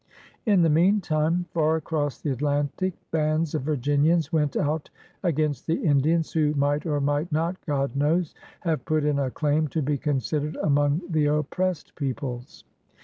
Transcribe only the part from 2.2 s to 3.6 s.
Atlantic, bands